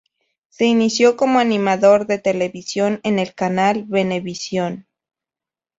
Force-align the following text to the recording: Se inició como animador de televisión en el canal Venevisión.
Se 0.49 0.65
inició 0.65 1.15
como 1.15 1.37
animador 1.37 2.07
de 2.07 2.17
televisión 2.17 2.99
en 3.03 3.19
el 3.19 3.35
canal 3.35 3.85
Venevisión. 3.87 4.87